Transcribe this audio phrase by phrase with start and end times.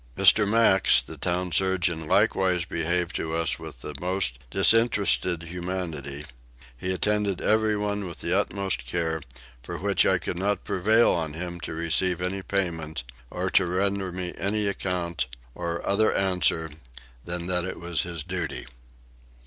[0.17, 0.47] Mr.
[0.47, 6.25] Max the town surgeon likewise behaved to us with the most disinterested humanity:
[6.75, 9.21] he attended everyone with the utmost care,
[9.61, 14.11] for which I could not prevail on him to receive any payment, or to render
[14.11, 16.71] me any account, or other answer
[17.23, 18.65] than that it was his duty.